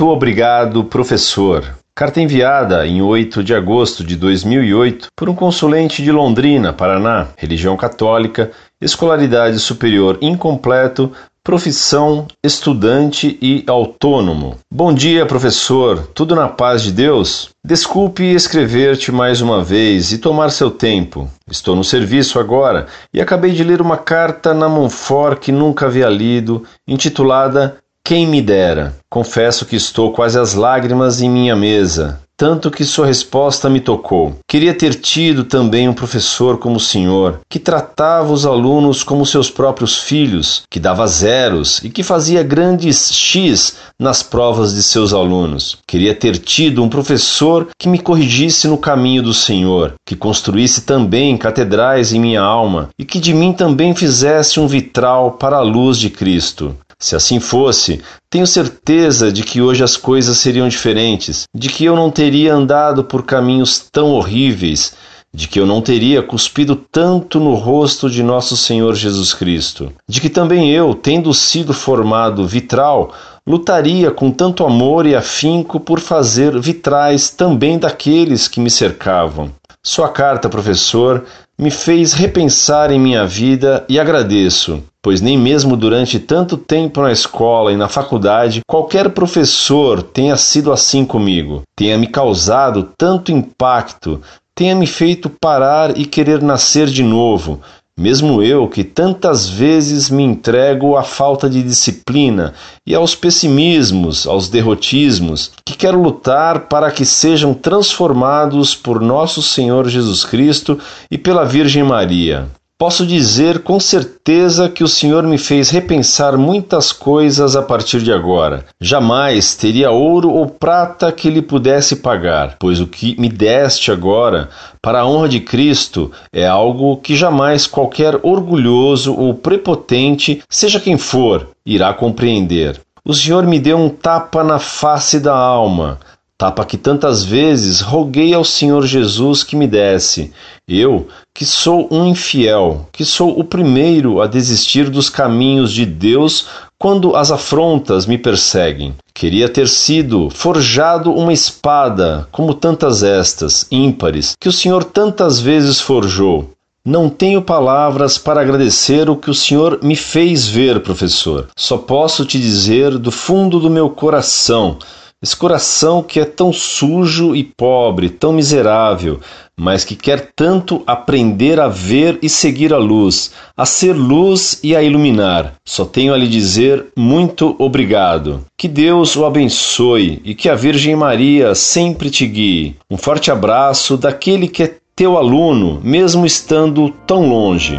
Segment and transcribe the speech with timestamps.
[0.00, 1.76] Muito obrigado, professor.
[1.94, 7.76] Carta enviada em 8 de agosto de 2008 por um consulente de Londrina, Paraná, religião
[7.76, 8.50] católica,
[8.80, 11.12] escolaridade superior incompleto,
[11.44, 14.56] profissão estudante e autônomo.
[14.72, 16.08] Bom dia, professor.
[16.14, 17.50] Tudo na paz de Deus?
[17.62, 21.28] Desculpe escrever-te mais uma vez e tomar seu tempo.
[21.46, 26.08] Estou no serviço agora e acabei de ler uma carta na Monfort que nunca havia
[26.08, 28.96] lido, intitulada Quem me dera.
[29.08, 34.36] Confesso que estou quase às lágrimas em minha mesa tanto que sua resposta me tocou.
[34.48, 39.50] Queria ter tido também um professor como o senhor, que tratava os alunos como seus
[39.50, 45.76] próprios filhos, que dava zeros e que fazia grandes X nas provas de seus alunos.
[45.86, 51.36] Queria ter tido um professor que me corrigisse no caminho do Senhor, que construísse também
[51.36, 55.98] catedrais em minha alma e que de mim também fizesse um vitral para a luz
[55.98, 56.74] de Cristo.
[57.00, 61.96] Se assim fosse, tenho certeza de que hoje as coisas seriam diferentes, de que eu
[61.96, 64.92] não teria andado por caminhos tão horríveis,
[65.32, 70.20] de que eu não teria cuspido tanto no rosto de nosso Senhor Jesus Cristo, de
[70.20, 73.14] que também eu, tendo sido formado vitral,
[73.46, 79.50] lutaria com tanto amor e afinco por fazer vitrais também daqueles que me cercavam.
[79.82, 81.24] Sua carta, professor,
[81.58, 87.10] me fez repensar em minha vida e agradeço pois nem mesmo durante tanto tempo na
[87.10, 94.20] escola e na faculdade qualquer professor tenha sido assim comigo, tenha me causado tanto impacto,
[94.54, 97.60] tenha me feito parar e querer nascer de novo,
[98.00, 102.54] mesmo eu que tantas vezes me entrego à falta de disciplina
[102.86, 109.86] e aos pessimismos, aos derrotismos, que quero lutar para que sejam transformados por nosso Senhor
[109.86, 110.78] Jesus Cristo
[111.10, 112.48] e pela Virgem Maria.
[112.80, 118.10] Posso dizer com certeza que o Senhor me fez repensar muitas coisas a partir de
[118.10, 118.64] agora.
[118.80, 124.48] Jamais teria ouro ou prata que lhe pudesse pagar, pois o que me deste agora,
[124.80, 130.96] para a honra de Cristo, é algo que jamais qualquer orgulhoso ou prepotente, seja quem
[130.96, 132.80] for, irá compreender.
[133.04, 135.98] O Senhor me deu um tapa na face da alma,
[136.40, 140.32] tapa que tantas vezes roguei ao Senhor Jesus que me desse.
[140.66, 146.46] Eu, que sou um infiel, que sou o primeiro a desistir dos caminhos de Deus
[146.78, 148.94] quando as afrontas me perseguem.
[149.12, 155.78] Queria ter sido forjado uma espada, como tantas estas, ímpares, que o Senhor tantas vezes
[155.78, 156.52] forjou.
[156.82, 161.48] Não tenho palavras para agradecer o que o Senhor me fez ver, professor.
[161.54, 164.78] Só posso te dizer do fundo do meu coração
[165.22, 169.20] esse coração que é tão sujo e pobre, tão miserável,
[169.54, 174.74] mas que quer tanto aprender a ver e seguir a luz, a ser luz e
[174.74, 175.52] a iluminar.
[175.62, 178.46] Só tenho a lhe dizer muito obrigado.
[178.56, 182.76] Que Deus o abençoe e que a Virgem Maria sempre te guie.
[182.90, 187.78] Um forte abraço daquele que é teu aluno, mesmo estando tão longe.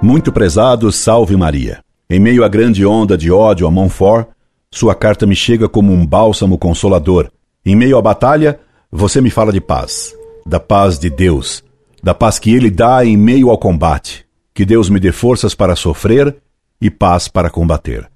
[0.00, 1.86] Muito prezado, salve Maria.
[2.10, 4.28] Em meio à grande onda de ódio a Montfort,
[4.70, 7.30] sua carta me chega como um bálsamo consolador.
[7.66, 8.58] Em meio à batalha,
[8.90, 10.14] você me fala de paz,
[10.46, 11.62] da paz de Deus,
[12.02, 14.24] da paz que Ele dá em meio ao combate.
[14.54, 16.34] Que Deus me dê forças para sofrer
[16.80, 18.08] e paz para combater.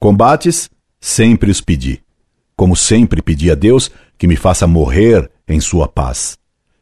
[0.00, 0.68] Combates,
[1.00, 2.02] sempre os pedi.
[2.56, 3.88] Como sempre pedi a Deus
[4.18, 6.36] que me faça morrer em sua paz.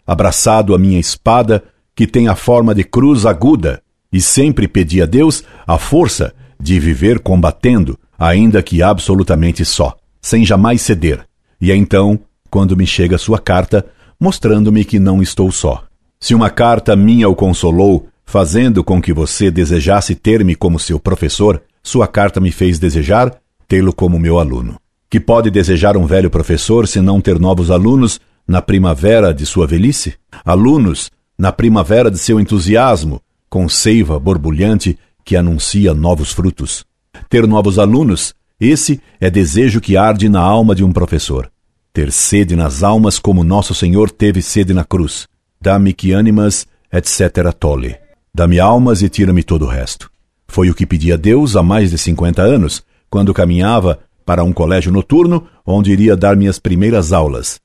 [0.07, 1.63] Abraçado a minha espada,
[1.95, 6.79] que tem a forma de cruz aguda, e sempre pedi a Deus a força de
[6.81, 11.27] viver combatendo, ainda que absolutamente só, sem jamais ceder.
[11.61, 12.19] E é então
[12.51, 13.87] quando me chega sua carta,
[14.19, 15.85] mostrando-me que não estou só.
[16.19, 21.63] Se uma carta minha o consolou, fazendo com que você desejasse ter-me como seu professor,
[21.83, 23.33] sua carta me fez desejar
[23.69, 24.77] tê-lo como meu aluno.
[25.09, 29.67] Que pode desejar um velho professor se não ter novos alunos na primavera de sua
[29.67, 30.15] velhice?
[30.45, 36.85] Alunos na primavera de seu entusiasmo, com seiva borbulhante que anuncia novos frutos.
[37.29, 41.51] Ter novos alunos, esse é desejo que arde na alma de um professor.
[41.93, 45.27] Ter sede nas almas como nosso Senhor teve sede na cruz.
[45.61, 47.53] Dá-me que ânimas, etc.
[47.59, 47.97] tole.
[48.33, 50.09] Dá-me almas e tira-me todo o resto.
[50.47, 54.53] Foi o que pedi a Deus há mais de cinquenta anos, quando caminhava para um
[54.53, 57.59] colégio noturno onde iria dar minhas primeiras aulas.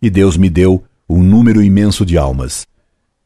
[0.00, 2.66] E Deus me deu um número imenso de almas,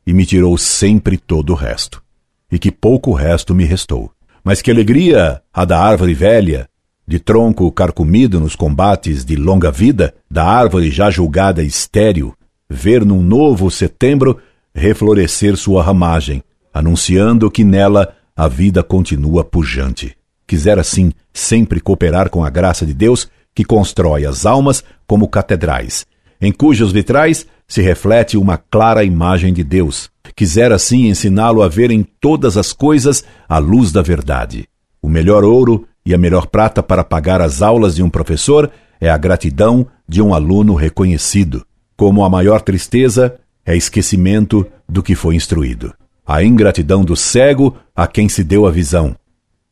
[0.04, 2.04] e me tirou sempre todo o resto
[2.50, 4.10] e que pouco resto me restou.
[4.44, 6.68] Mas que alegria a da árvore velha,
[7.06, 12.34] de tronco carcomido nos combates de longa vida, da árvore já julgada estéril,
[12.68, 14.38] ver num novo setembro
[14.74, 20.16] reflorescer sua ramagem, anunciando que nela a vida continua pujante.
[20.46, 26.06] quisera sim sempre cooperar com a graça de Deus que constrói as almas como catedrais,
[26.40, 30.10] em cujos vitrais se reflete uma clara imagem de Deus.
[30.34, 34.68] Quisera assim ensiná-lo a ver em todas as coisas a luz da verdade.
[35.00, 39.08] O melhor ouro e a melhor prata para pagar as aulas de um professor é
[39.08, 41.64] a gratidão de um aluno reconhecido.
[41.96, 45.92] Como a maior tristeza é esquecimento do que foi instruído.
[46.26, 49.16] A ingratidão do cego a quem se deu a visão.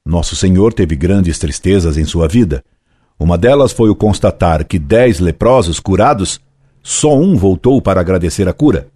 [0.04, 2.64] Nosso Senhor teve grandes tristezas em sua vida.
[3.18, 6.40] Uma delas foi o constatar que dez leprosos curados,
[6.86, 8.88] só um voltou para agradecer a cura.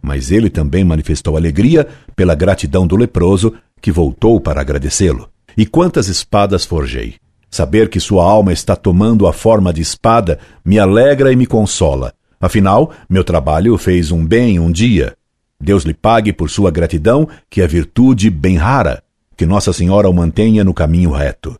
[0.00, 5.28] Mas ele também manifestou alegria pela gratidão do leproso que voltou para agradecê-lo.
[5.56, 7.16] E quantas espadas forjei!
[7.50, 12.12] Saber que sua alma está tomando a forma de espada me alegra e me consola.
[12.40, 15.16] Afinal, meu trabalho fez um bem um dia.
[15.60, 19.02] Deus lhe pague por sua gratidão, que é virtude bem rara.
[19.36, 21.58] Que Nossa Senhora o mantenha no caminho reto.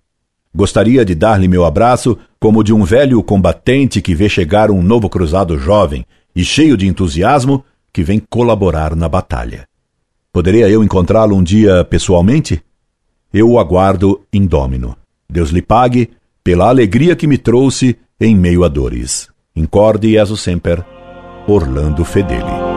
[0.58, 5.08] Gostaria de dar-lhe meu abraço como de um velho combatente que vê chegar um novo
[5.08, 9.68] cruzado jovem e cheio de entusiasmo que vem colaborar na batalha.
[10.32, 12.60] Poderia eu encontrá-lo um dia pessoalmente?
[13.32, 14.96] Eu o aguardo indômino.
[15.30, 16.10] Deus lhe pague
[16.42, 19.28] pela alegria que me trouxe em meio a dores.
[19.54, 20.84] Incorde Jesus Semper,
[21.46, 22.67] Orlando Fedeli.